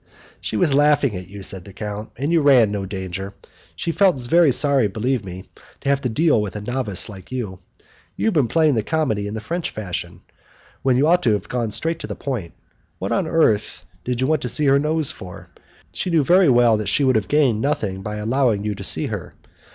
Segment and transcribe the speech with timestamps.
[0.39, 3.35] "She was laughing at you," said the count, "and you ran no danger.
[3.75, 5.43] She felt very sorry, believe me,
[5.81, 7.59] to have to deal with a novice like you.
[8.15, 10.21] You have been playing the comedy in the French fashion,
[10.81, 12.55] when you ought to have gone straight to the point.
[12.97, 15.51] What on earth did you want to see her nose for?
[15.91, 19.05] She knew very well that she would have gained nothing by allowing you to see
[19.05, 19.35] her.